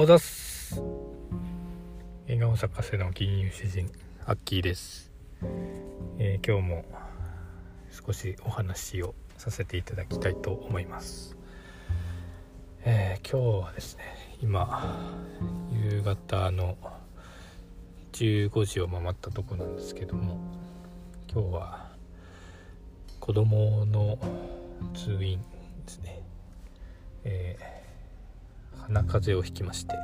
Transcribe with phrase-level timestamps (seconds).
[0.00, 0.80] おざす。
[2.26, 3.92] 映画大阪市の金融詩人
[4.24, 5.12] アッキーです、
[6.18, 6.84] えー今日も
[7.90, 11.36] 少しお話をさせていただきたいと思います、
[12.84, 14.04] えー今日はですね
[14.40, 15.20] 今
[15.70, 16.78] 夕方の
[18.12, 20.38] 15時を回ったとこなんですけども
[21.30, 21.90] 今日は
[23.20, 24.18] 子供の
[24.94, 25.46] 通院で
[25.88, 26.22] すね、
[27.24, 27.79] えー
[28.90, 29.94] 鼻風邪をひきまして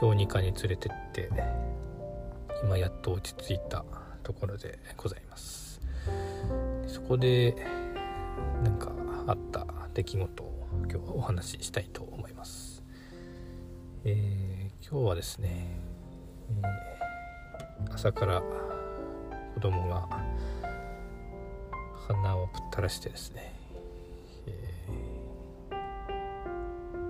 [0.00, 1.30] 小児科に連れてって
[2.64, 3.84] 今やっと落ち着いた
[4.24, 5.80] ところでございます。
[6.88, 7.54] そこで
[8.64, 8.92] なんか
[9.26, 12.82] あった出来事を今日はお話ししたいと思います、
[14.04, 15.66] えー今日はですね、
[16.50, 18.42] えー朝から
[19.54, 20.08] 子供が
[22.08, 23.54] 鼻をぶったらしてですね、
[24.46, 24.97] えー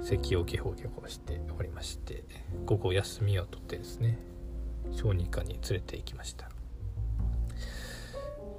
[0.09, 2.25] 咳をゲホゲホしておりまして
[2.64, 4.19] 午後休みを取ってですね
[4.91, 6.48] 小児科に連れて行きました。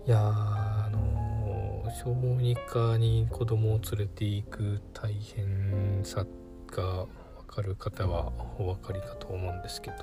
[0.06, 6.23] いやーあのー小児科に子供を連れて行く大変さ
[6.67, 7.08] が分
[7.47, 9.97] かる方はお分かりかと思うんですけど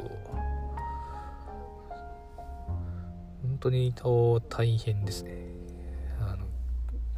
[3.42, 5.46] 本当に大変ですね。
[6.20, 6.46] あの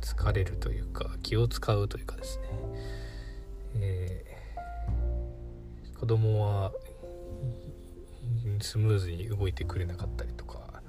[0.02, 2.48] 疲れるというか気を使うというかですね、
[3.76, 4.38] えー
[5.98, 6.72] 子供は
[8.60, 10.80] スムーズに動いてくれなかったりとか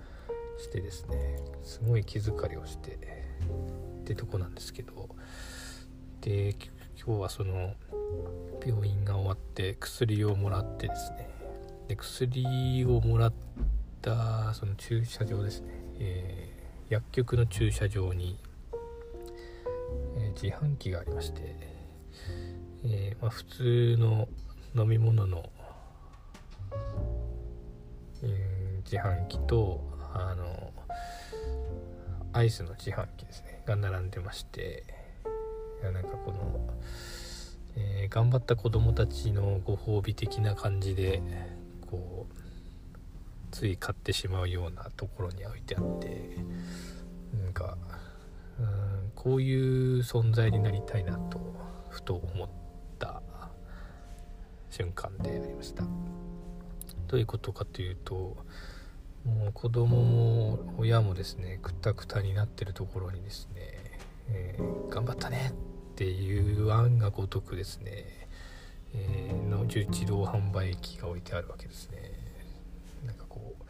[0.59, 5.09] してですねすごい気疲れをしてってとこなんですけど
[6.22, 6.55] で
[7.03, 7.73] 今日はその
[8.63, 11.27] 病院が終わって薬をもらってですね
[11.88, 13.33] で薬をもらっ
[14.02, 18.39] たその駐車場ですね、えー薬局の駐車場に、
[20.17, 21.55] えー自販機がありまして、
[22.83, 24.28] えーまあ、普通の
[24.75, 25.50] 飲み物の、
[28.23, 28.59] えー
[28.91, 29.81] 自販機と
[30.16, 30.73] あの
[32.34, 33.62] アイスの自販機ですね。
[33.68, 34.84] が並んでまして
[35.81, 36.73] いやなんかこの、
[37.75, 41.22] えー頑張った子供たちのご褒美的な感じで
[41.91, 42.34] こう
[43.51, 46.38] つい買ってしまうようなところに置いてあって
[47.44, 47.78] なんか
[48.59, 51.39] うんこういう存在になりたいなと
[51.89, 52.69] ふと思った
[54.69, 55.84] 瞬間でありました。
[57.07, 58.38] どういうことかというと
[59.25, 63.62] もう子供も親もですねくたくたになってるところにですね、
[64.30, 65.52] えー頑張ったね
[65.91, 68.06] っていう案がごとくですね、
[68.94, 72.12] えーの自動販売機が置いてあるわけですね。
[73.06, 73.63] なんかこう、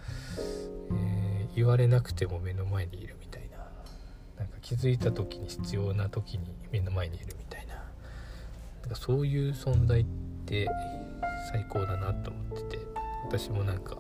[0.91, 3.57] えー言われなくても目の前にいるみたいな。
[4.37, 7.75] なんか気づいた時に必要な時に目の前にいるみたいな。
[8.81, 10.28] なんかそういう存在って
[11.51, 12.85] 最高だなと思ってて
[13.25, 13.97] 私もなんか、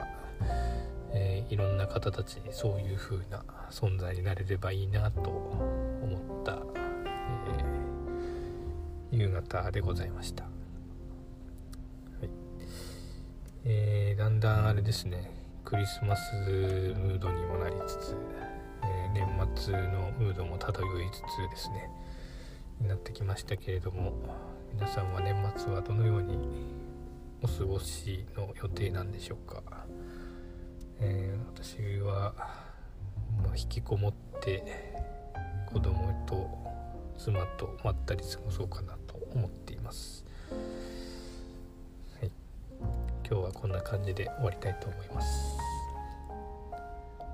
[1.13, 12.29] えーいろんな方たちにそういう風な存在になれればいいなと思った、えー夕方でございました、はい。
[13.65, 15.31] えーだんだんあれですね
[15.65, 18.15] クリスマスムードにもなりつつ、
[18.83, 21.21] え年末のムードも漂いつつ
[21.51, 21.89] ですね
[22.81, 24.13] になってきましたけれども
[24.73, 26.37] 皆さんは年末はどのように
[27.41, 29.63] お過ごしの予定なんでしょうか、
[30.99, 32.33] えー私は、
[33.43, 34.63] まあ引きこもって
[35.65, 36.49] 子供と
[37.17, 40.25] 妻とまったり過ごそうかなと思っています、
[42.19, 42.31] はい、
[43.29, 45.57] 今日はこんな感じで終わりたいと思います。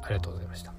[0.06, 0.74] ありがとうございました。